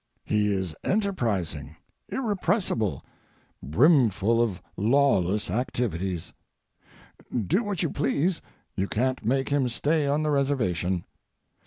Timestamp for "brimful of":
3.61-4.59